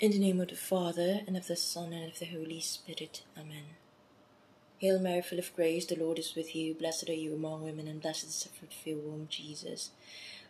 [0.00, 3.24] In the name of the Father, and of the Son, and of the Holy Spirit.
[3.36, 3.64] Amen.
[4.78, 6.72] Hail Mary, full of grace, the Lord is with you.
[6.72, 9.90] Blessed are you among women, and blessed is the fruit of your womb, Jesus.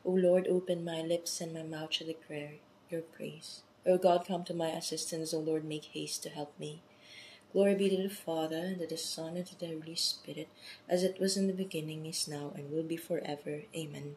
[0.04, 2.56] O Lord, open my lips, and my mouth shall declare
[2.90, 3.62] your praise.
[3.86, 5.32] O God, come to my assistance.
[5.32, 6.82] O Lord, make haste to help me.
[7.54, 10.48] Glory be to the Father, and to the Son, and to the Holy Spirit,
[10.90, 13.62] as it was in the beginning, is now, and will be forever.
[13.74, 14.16] Amen.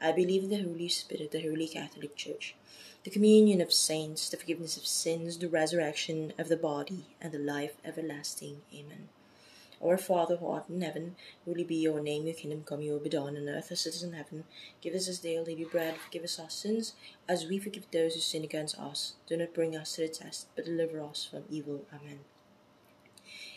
[0.00, 2.54] I believe in the Holy Spirit, the Holy Catholic Church
[3.06, 7.38] the communion of saints, the forgiveness of sins, the resurrection of the body, and the
[7.38, 8.62] life everlasting.
[8.74, 9.08] Amen.
[9.80, 11.14] Our Father who art in heaven,
[11.44, 13.94] holy be your name, your kingdom come, your will be done on earth as it
[13.94, 14.42] is in heaven.
[14.80, 16.94] Give us this day our daily bread, forgive us our sins,
[17.28, 19.14] as we forgive those who sin against us.
[19.28, 21.84] Do not bring us to the test, but deliver us from evil.
[21.94, 22.18] Amen.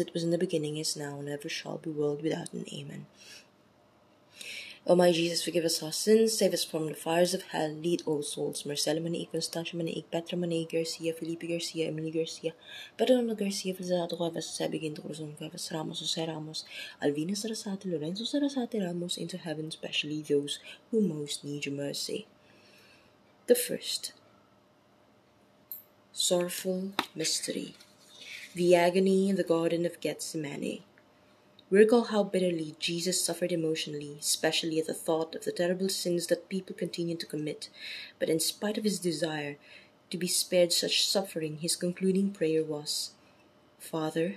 [0.00, 3.06] it was in the beginning, is now, and ever shall be, world without an Amen.
[4.86, 8.02] O my Jesus, forgive us our sins, save us from the fires of hell, lead
[8.04, 12.52] all souls, Marcelo Manique, Constantia Manique, Petra Manique, Garcia, Felipe Garcia, Emily Garcia,
[12.98, 16.66] Pedro Garcia, Felizardo Cuevas, Sebigin Corazon Cuevas, Ramos, Jose Ramos,
[17.02, 20.58] Alvina Sarasate, Lorenzo Sarasate Ramos, into heaven, especially those
[20.90, 22.26] who most need your mercy.
[23.46, 24.12] The first
[26.12, 27.74] sorrowful mystery,
[28.54, 30.84] the agony in the Garden of Gethsemane.
[31.70, 36.28] We recall how bitterly Jesus suffered emotionally, especially at the thought of the terrible sins
[36.28, 37.68] that people continued to commit.
[38.20, 39.56] But in spite of his desire
[40.10, 43.10] to be spared such suffering, his concluding prayer was,
[43.80, 44.36] Father,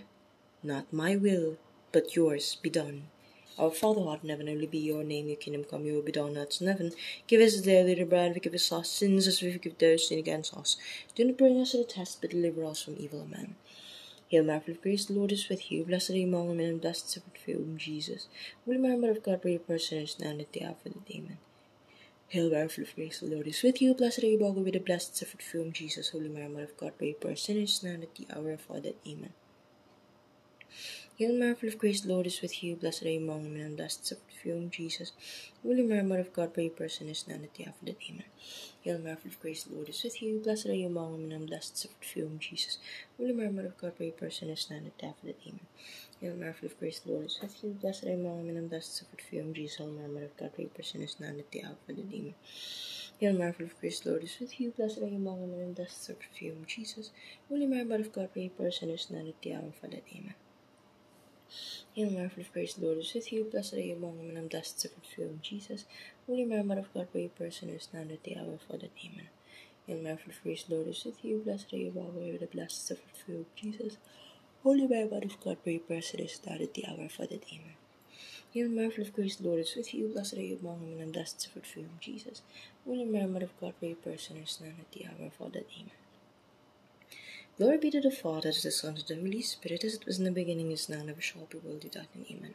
[0.64, 1.58] not my will,
[1.92, 3.04] but yours be done.
[3.60, 6.02] Our Father who art in heaven, hallowed be your name, your kingdom come, your will
[6.02, 6.92] be done as in heaven.
[7.28, 10.76] Give us daily bread, forgive us our sins as we forgive those sin against us.
[11.14, 13.22] Do not bring us to the test, but deliver us from evil.
[13.22, 13.56] Amen.
[14.30, 15.86] Hail Mary, full of grace, the Lord is with you.
[15.86, 18.28] Blessed are you among women, and blessed is the fruit of Jesus.
[18.66, 21.16] Holy Mary, Mother of God, pray for sinners now and at the hour of the
[21.16, 21.38] Amen.
[22.28, 23.94] Hail Mary, full of grace, the Lord is with you.
[23.94, 26.10] Blessed are you among women, and blessed is the fruit of Jesus.
[26.10, 28.82] Holy Mary, Mother of God, pray for sinners now and at the hour of our
[28.82, 28.96] death.
[29.08, 29.32] Amen.
[31.18, 32.76] Hail Mary, full of grace, Lord is with you.
[32.76, 35.12] Blessed are you among women, and blessed is the fruit of Jesus.
[35.64, 37.96] Holy Mary, Mother of God, pray for sinners now and at the hour of death.
[38.10, 38.24] Amen.
[38.82, 40.40] Hail Mary, full of grace, Lord is with you.
[40.40, 42.78] Blessed are you among women, and blessed is the fruit of Jesus.
[43.18, 45.36] Holy Mary, Mother of God, pray for sinners now and at the hour of death.
[45.48, 45.60] Amen.
[46.22, 47.76] Hail Mary, full of grace, Lord is with you.
[47.82, 49.78] Blessed are you among women, and blessed is the fruit of Jesus.
[49.78, 52.06] Hail Mary, Mother of God, pray for sinners now and at the hour of death.
[52.06, 52.36] Amen.
[53.20, 54.72] Hail Mary, full of grace, Lord is with you.
[54.72, 57.10] Blessed are you among women, and blessed is the fruit of Jesus.
[57.50, 60.02] Holy Mary, Mother of God, pray for sinners now and at the hour of death.
[60.16, 60.36] Amen.
[61.98, 63.44] Hail Mary, full of grace, the Lord is with you.
[63.44, 65.86] Blessed are you among women, and blessed is the fruit of Jesus.
[66.28, 68.78] Holy Mary, Mother of God, pray for sinners now and at the hour of our
[68.78, 68.92] death.
[69.04, 69.30] Amen.
[69.88, 71.42] Hail Mary, full of grace, the Lord is with you.
[71.44, 73.98] Blessed are you among women, and blessed is the fruit of Jesus.
[74.62, 77.26] Holy Mary, Mother of God, pray for sinners now and at the hour of our
[77.26, 77.50] death.
[77.52, 77.74] Amen.
[78.54, 80.10] Hail Mary, full of grace, the Lord is with you.
[80.10, 82.44] Blessed are you among women, and blessed is the fruit of Jesus.
[82.86, 85.50] Holy Mary, Mother of God, pray for sinners now and at the hour of our
[85.50, 85.64] death.
[85.76, 86.07] Amen.
[87.58, 90.20] Glory be to the Father, to the Son, to the Holy Spirit, as it was
[90.20, 92.28] in the beginning, is now, and ever shall be, world without end.
[92.30, 92.54] Amen.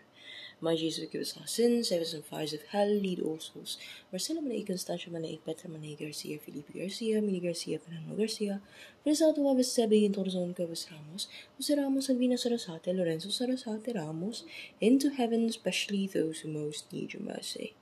[0.60, 3.78] My Jesus, forgive us our sins, save us from fires of hell, lead all souls.
[4.12, 8.60] Marcelo Manaik, Constantia Manaik, Petra Manaik, Garcia, Felipe Garcia, Mini Garcia, Fernando Garcia,
[9.04, 11.26] Felizardo Aves Sebe, and Torzon Cuevas Ramos,
[11.56, 14.44] Jose Ramos, Alvina Sarasate, Lorenzo Sarasate Ramos,
[14.80, 17.74] into heaven, especially those who most need your mercy.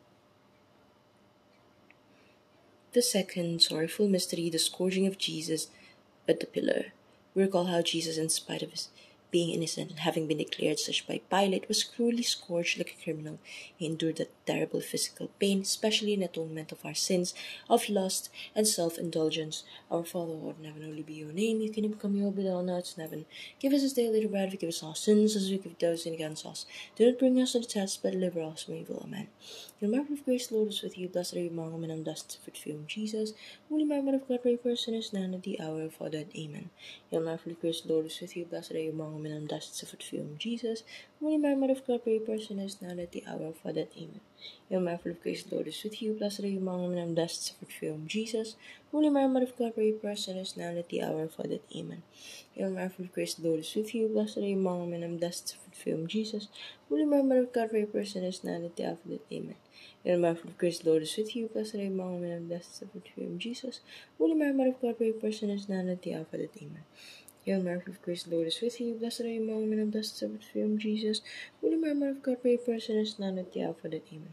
[2.92, 5.68] The second sorrowful mystery, the scourging of Jesus
[6.26, 6.94] at the pillar.
[7.34, 8.88] Recall how Jesus, in spite of his
[9.30, 13.38] being innocent and having been declared such by Pilate, was cruelly scourged like a criminal.
[13.76, 17.34] He endured that terrible physical pain, especially in atonement of our sins,
[17.68, 19.64] of lust and self-indulgence.
[19.90, 21.60] Our Father, who art in heaven, holy be your name.
[21.60, 23.26] Your kingdom come, your will be done on earth in heaven.
[23.58, 24.50] Give us this day our daily bread.
[24.50, 26.66] Forgive us our sins, as we forgive those sin against us.
[26.96, 29.02] Do not bring us to the test, but deliver us from evil.
[29.04, 29.28] Amen.
[29.80, 31.08] Hail Mary, full of grace, the Lord is with you.
[31.08, 33.32] Blessed are you among women, and blessed is the fruit of Jesus.
[33.68, 36.08] Holy Mary, Mother of God, pray for sinners now and at the hour of our
[36.08, 36.34] death.
[36.36, 36.70] Amen.
[37.10, 38.44] Hail Mary, full of grace, the Lord is with you.
[38.44, 40.82] Blessed are you among woman, and blessed is the of Jesus.
[41.20, 43.72] Holy Mary, Mother of God, pray for sinners now and at the hour of our
[43.72, 43.88] death.
[43.96, 44.20] Amen.
[44.70, 46.14] Hail Mary, full of grace, the Lord is with you.
[46.14, 48.56] Blessed are you among women, and blessed is the of Jesus.
[48.90, 51.34] Holy Mary, Mother of God, pray for us sinners now and at the hour of
[51.38, 51.60] our death.
[51.76, 52.02] Amen.
[52.54, 54.08] Hail Mary, full of grace, the Lord is with you.
[54.08, 56.48] Blessed are you among women, and blessed is the of Jesus.
[56.88, 58.98] Holy Mary, Mother of God, pray for us sinners now and at the hour of
[59.04, 59.26] our death.
[59.32, 59.56] Amen.
[60.04, 61.48] Hail Mary, full of grace, the Lord is with you.
[61.48, 63.80] Blessed are you among women, and blessed is the fruit of Jesus.
[64.18, 66.40] Holy Mary, Mother of God, pray for sinners now and at the hour of our
[66.40, 66.56] death.
[66.62, 66.84] Amen.
[67.46, 68.94] Hail Mary, full of grace, the Lord is with you.
[68.94, 71.22] Blessed are you among women, and blessed is the fruit of Jesus.
[71.62, 74.02] Holy Mary, Mother of God, pray for sinners now and at the hour of death.
[74.12, 74.28] Amen.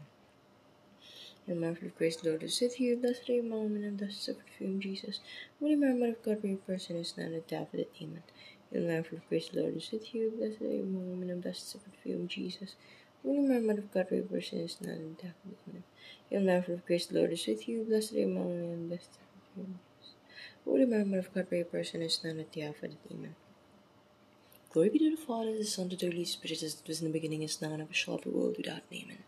[1.46, 2.98] Hail Mary, full of grace, the Lord is with you.
[2.98, 5.20] Blessed are you among women, and blessed is the fruit of Jesus.
[5.58, 7.86] Holy Mary, Mother of God, pray for sinners now and at the hour of death.
[8.02, 8.22] Amen.
[8.70, 10.30] Hail Mary, full of grace, the Lord is with you.
[10.36, 12.74] Blessed are you among women, and blessed is the fruit of Jesus.
[13.22, 15.62] Holy Mary, Mother of God, pray for sinners now and at the hour of death.
[15.70, 15.84] Amen.
[16.28, 17.84] Hail Mary, full of grace, the Lord is with you.
[17.88, 19.87] Blessed are you among women, and blessed is the fruit of Jesus.
[20.68, 23.30] Holy Mary, of God, pray for sinners now and at the hour of our death.
[24.70, 27.06] Glory be to the Father, the Son, and the Holy Spirit, as it was in
[27.06, 29.04] the beginning, is now, and ever shall be, world without name.
[29.06, 29.24] Amen.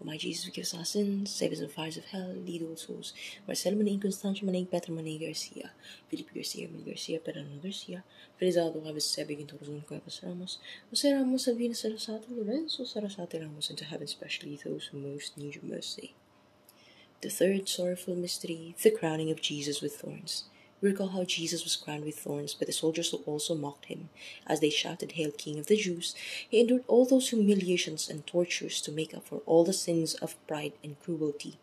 [0.00, 2.62] O my Jesus, forgive us our sins, save us from the fires of hell, lead
[2.62, 3.12] all souls.
[3.46, 5.70] Marcelo Manig, Constantia Manig, Petra Manig Garcia,
[6.10, 8.02] Felipe Garcia, Manig Garcia, Pedro Garcia,
[8.40, 10.58] Felizardo Javes Sebe, Quinto Rosun Cuevas Ramos,
[10.90, 15.64] Jose Ramos, Alvina Sarasate, Lorenzo Sarasate Ramos, into heaven, especially those who most need your
[15.64, 16.16] mercy.
[17.20, 20.46] The third sorrowful mystery, the crowning of Jesus with thorns.
[20.82, 24.08] Recall how Jesus was crowned with thorns, but the soldiers also mocked him.
[24.48, 26.16] As they shouted, Hail, King of the Jews!
[26.48, 30.34] He endured all those humiliations and tortures to make up for all the sins of
[30.48, 31.58] pride and cruelty.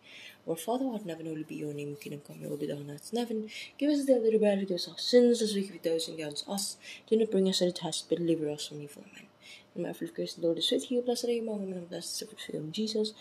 [0.48, 2.68] Our Father who art in heaven, holy be your name, kingdom come, your will be
[2.68, 3.50] done on earth heaven.
[3.78, 6.78] Give us daily bread, forgive us our sins, as we forgive those who against us.
[7.08, 9.04] Do not bring us to the test, but deliver us from evil.
[9.12, 9.29] Amen.
[9.74, 11.02] And my of grace, the Lord is with you.
[11.02, 13.14] Blessed are you among women, is the fruit of Jesus.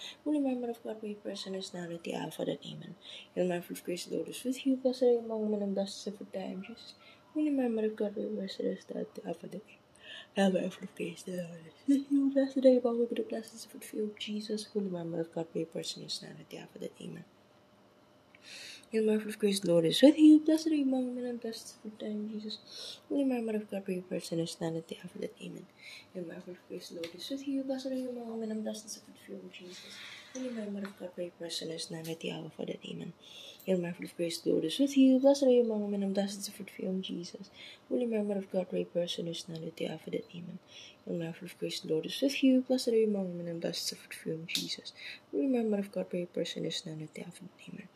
[0.43, 2.47] Mary, Mother of God, pray for us sinners now and at the hour of our
[2.47, 2.59] death.
[2.67, 2.95] Amen.
[3.35, 4.77] Hail Mary, full of the Lord is with you.
[4.77, 6.95] Blessed are you among women, is the of thy womb, Jesus.
[7.35, 9.63] Mary, Mother of God, pray for us sinners now at the hour of our death.
[10.35, 10.95] Hail Mary, full of
[11.25, 12.65] the Lord you.
[12.65, 14.69] Are you among women, and blessed is the fruit of Jesus.
[14.75, 17.38] Mary, Mother of God, pray for us sinners now and
[18.95, 20.41] at the hour of grace, Lord is with you.
[20.41, 22.59] Blessed are you among women, and blessed is the fruit of thy Jesus.
[23.09, 25.31] Holy Mary, Mother of God, pray for sinners now at the hour of death.
[25.43, 25.67] Amen.
[26.15, 27.65] Mary, full of grace, Lord is with you.
[27.65, 29.95] Blessed are you among women, and blessed is the fruit of your Jesus.
[30.39, 32.77] Holy Mother of God, pray for sinners now at the hour of our death.
[32.89, 33.13] Amen.
[33.67, 35.19] Hail Mary, of grace, the Lord is with you.
[35.19, 37.51] Blessed are you among women, and blessed is the fruit of your womb, Jesus.
[37.89, 40.31] Holy Mary, Mother of God, pray for sinners now at the hour of our death.
[40.33, 40.61] Amen.
[41.05, 42.61] Hail Mary, of grace, the Lord is with you.
[42.61, 44.93] Blessed are you among women, and blessed is the fruit of your womb, Jesus.
[45.33, 47.89] Holy Mary, Mother of God, pray for sinners now at the hour of our death.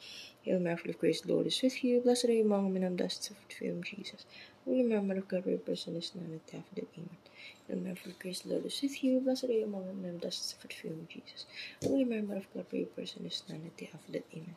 [0.42, 2.00] Hail Mary, full of grace, the Lord is with you.
[2.00, 4.26] Blessed are you among women, and blessed is the fruit of your womb, Jesus.
[4.64, 7.31] Holy Mary, Mother of God, pray for sinners now at the hour of our death.
[7.68, 9.20] Of grace, Lord is with you.
[9.20, 11.46] Blessed are you among women, blessed is the fruit of Jesus.
[11.82, 14.12] Holy Mary, Mother of God, pray for us sinners now and at the hour of
[14.12, 14.22] death.
[14.34, 14.56] Amen.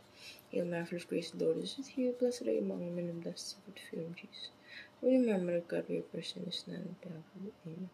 [0.52, 2.16] Hail Mary, full of grace, the Lord is with you.
[2.20, 4.50] Blessed are you among women, and blessed is the fruit of Jesus.
[5.02, 7.46] Holy Mary, Mother of God, pray for us sinners now and at the hour of
[7.46, 7.54] death.
[7.68, 7.90] Amen.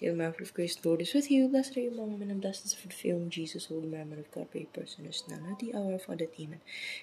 [0.00, 1.48] Mary, full of grace, the Lord is with you.
[1.48, 3.66] Blessed are you among women, and blessed is the fruit of your womb, Jesus.
[3.66, 6.14] Holy Mary, Mother of God, pray for sinners now and at the hour of our
[6.14, 6.38] death.
[6.38, 6.60] Amen.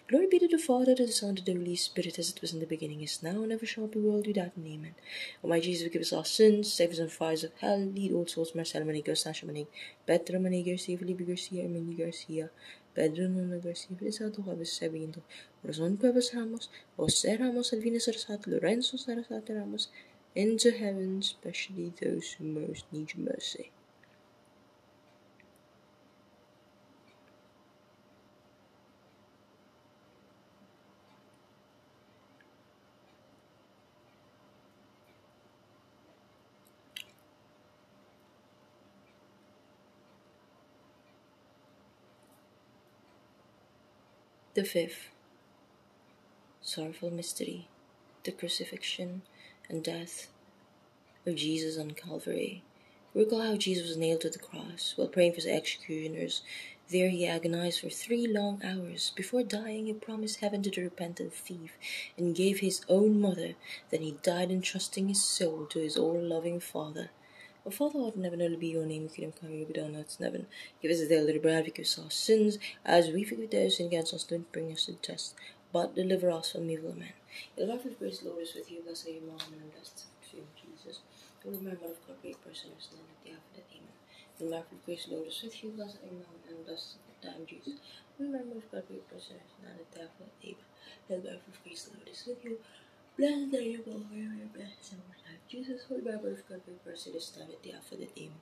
[0.07, 2.53] Glory be to the Father, to the Son, to the Holy Spirit, as it was
[2.53, 4.65] in the beginning, is now, and ever shall be, world without end.
[4.65, 4.95] Amen.
[5.44, 8.27] O my Jesus, forgive us our sins, save us from fires of hell, lead all
[8.27, 9.68] souls, Marcelo Manig, Sasha Manig,
[10.07, 12.50] Petra Manig, Garcia, Felipe Garcia, Emily Garcia,
[12.95, 15.21] Pedro Nuno Garcia, Felizardo Javes Sebinto,
[15.65, 19.91] Roson Cuevas Ramos, Jose Ramos, Alvina Sarasate, Lorenzo Sarasate Ramos,
[20.35, 23.71] into heaven, especially those who most need your mercy.
[44.53, 45.10] The fifth.
[46.62, 47.67] Sorrowful mystery,
[48.24, 49.21] the crucifixion
[49.69, 50.27] and death
[51.25, 52.63] of Jesus on Calvary.
[53.13, 56.41] Recall how Jesus was nailed to the cross while praying for the executioners.
[56.91, 59.12] There he agonized for three long hours.
[59.15, 61.72] Before dying, he promised heaven to the repentant thief
[62.17, 63.55] and gave his own mother.
[63.89, 67.10] Then he died entrusting his soul to his all-loving Father.
[67.65, 69.03] O Father, art in heaven, hallowed be your name.
[69.03, 70.45] Your kingdom come, your will be done on earth in heaven.
[70.84, 74.24] Give us daily bread, forgive us our sins, as we forgive those who against us.
[74.24, 75.34] Don't bring us to the test,
[75.75, 76.96] but deliver us from evil.
[76.96, 77.12] Amen.
[77.58, 78.79] The Lord of grace, Lord, is with you.
[78.79, 81.03] Blessed are you among women, and blessed is the fruit of Jesus.
[81.44, 83.75] Mary, Mother of God, pray for us sinners now and at the of death.
[83.75, 83.98] Amen.
[84.39, 85.75] The Lord of grace, Lord, is with you.
[85.75, 87.75] Blessed are you among women, and blessed is the of womb, Jesus.
[88.15, 90.32] Mary, Mother of God, pray for us sinners now and at the of death.
[90.48, 90.63] Amen.
[91.12, 92.55] The Lord of grace, Lord, is with you.
[93.20, 95.84] Blessed are you among women, and blessed is the of womb, Jesus.
[95.91, 98.15] Mary, Mother of God, pray for us sinners now at the of death.
[98.15, 98.39] Amen.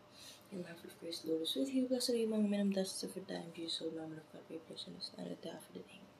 [0.54, 1.90] And my of grace, Lord, is with you.
[1.90, 3.82] Blessed are you among men, and blessed is the of Jesus.
[3.90, 5.74] Mary, Mother of God, pray for us sinners now and at the of death.
[5.74, 6.12] Amen.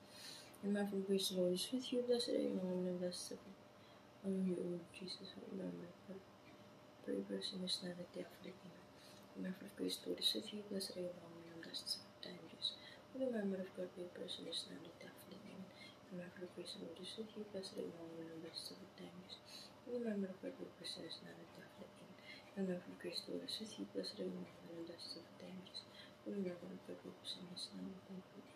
[0.64, 2.00] My of grace, Lord, is with you.
[2.08, 3.52] Blessed are you among women, blessed is the
[4.24, 5.92] On you, Jesus, remember.
[7.04, 8.72] Pray person is not a death living.
[9.36, 12.48] Remember of grace, Lord is with you, blessed are you among blessed is the womb,
[13.12, 15.60] Holy Mary, of God, pray person is not a death living.
[16.08, 18.88] Remember of grace, Lord is with you, blessed are you among women, blessed is the
[19.04, 19.36] womb.
[19.84, 22.12] Holy Mary, of God, pray person is not a death living.
[22.56, 25.44] Remember of grace, Lord is with you, blessed are you among women, blessed is the
[25.44, 25.76] womb.
[26.24, 28.53] Holy Mary, of God, pray person is not a death living.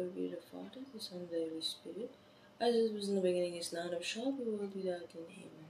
[0.00, 2.14] Glory be to the Father, the Son, and the Holy Spirit,
[2.58, 5.28] as it was in the beginning, is now, and shall be, world without end.
[5.28, 5.68] Amen.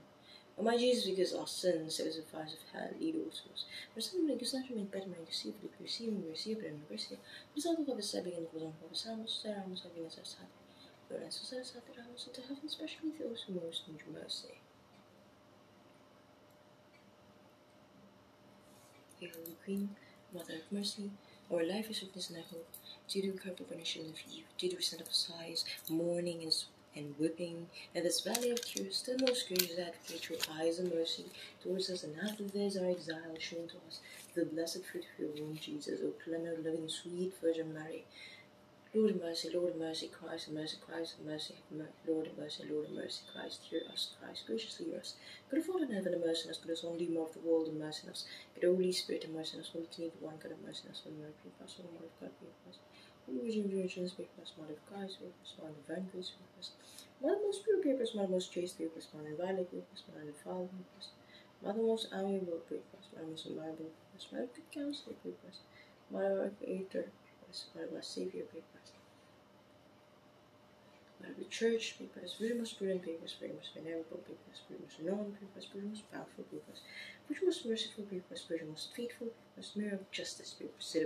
[0.57, 3.65] O my Jesus, because our sins, us from fires of hell, lead all souls.
[3.93, 7.17] Reason, because not remain better, may receive the receive and receive and receive.
[7.53, 10.47] Result of the seven and on for the Samos, Saramos, Happiness, our Satan.
[11.09, 13.99] Lord, and so set us out the Ramos into heaven, especially those who most need
[13.99, 14.63] your mercy.
[19.19, 19.89] Hail, Queen,
[20.33, 21.11] Mother of Mercy,
[21.51, 22.69] our life is witness and our hope.
[23.09, 26.53] Due to her punition of Eve, due to send of sighs, mourning and
[26.95, 31.25] and whipping, and this valley of tears, still most gracious advocate, your eyes of mercy
[31.61, 33.99] towards us, and after this our exile shown to us,
[34.33, 38.05] the blessed fruit of your womb, Jesus, O clement, loving, sweet Virgin Mary.
[38.93, 41.55] Lord of mercy, Lord of mercy, Christ of mercy, Christ of mercy,
[42.05, 45.15] Lord of mercy, Lord of mercy, Christ, hear us, Christ, graciously hear us.
[45.47, 47.39] Good of Father in heaven, have mercy on us, good as only more of the
[47.39, 48.27] world, and mercy on us.
[48.51, 51.07] Good Holy Spirit, have mercy on us, Holy Trinity, one God, have mercy on us,
[51.07, 52.79] Holy Mary, pray for us, Holy Mother of God, pray for us.
[53.23, 56.07] Holy Virgin Virgins, pray for us, Mother of Christ, pray for us, Mother of Divine
[56.11, 56.69] pray for us.
[57.23, 59.87] Mother most pure, pray for us, Mother most chaste, pray for us, Mother inviolate, pray
[59.87, 61.07] for us, Mother defiled, pray for us.
[61.63, 64.67] Mother most amiable, pray for us, Mother most reliable, pray for us, Mother of good
[64.67, 65.63] counsel, pray for us.
[66.11, 67.07] Mother of Creator,
[67.51, 68.43] us, Mother Savior.
[71.19, 71.95] Mother the Church,
[72.39, 76.11] Virgin most prudent, pray for us, most venerable, Virgin most renowned, pray for us, most
[76.11, 76.81] powerful, for us.
[77.43, 79.27] Most merciful, us, Virgin most faithful,
[79.59, 80.55] us, Mirror of justice,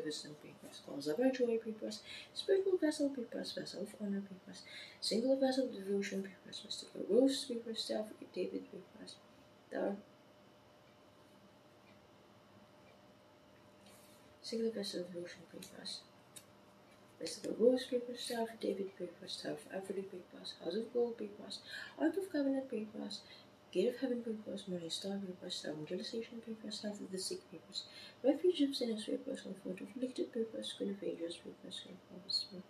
[0.06, 1.88] wisdom, pray for cause of joy, for
[2.34, 4.62] spiritual vessel, for vessel of honor, us,
[5.02, 8.64] single vessel of devotion, us, mystical rose, us, star David,
[9.04, 9.16] us,
[9.72, 9.96] thou
[14.42, 15.60] single vessel devotion, pray
[17.22, 17.40] us.
[17.44, 17.86] Mystical rose,
[18.18, 18.92] star for David,
[19.74, 21.60] Aphrodite, pray for us, house of gold, us,
[22.00, 22.32] ark of
[22.70, 23.04] pray for
[23.72, 27.84] Gate of heaven, for us, morning star, us, evangelization, pray health of the sick, us,
[28.24, 32.46] refuge of sinners, us, comfort of afflicted, us, queen of angels, us, queen of prophets,
[32.52, 32.62] for.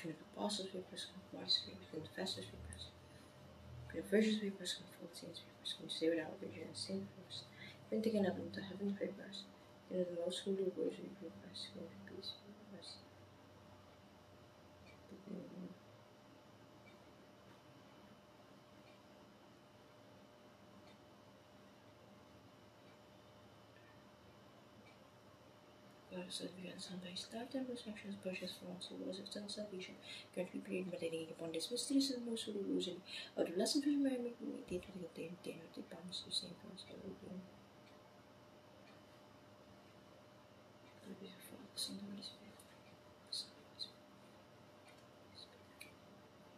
[0.00, 2.18] Queen of apostles, us, queen of for us, queen of
[2.50, 2.84] for us,
[3.90, 6.76] queen of virgins, us, queen of fault saints, pray queen of saved our virgin and
[6.76, 7.53] sin for
[8.02, 9.42] taken up into heaven, pray for us,
[9.88, 10.64] queen of the most holy
[11.20, 12.74] pray for queen of peace, pray for.
[26.14, 29.94] God is and some by start and perceptions purchased from us who was of salvation.
[30.34, 32.98] Currently prayed meditating upon this mysterious and most holy rosary.
[33.36, 35.08] Of blessed Virgin Mary, make me meditate with the
[35.42, 37.42] day of the promise of Saint Francis of Assisi.
[41.02, 42.03] Glory be to the Father, Son, and Holy Spirit.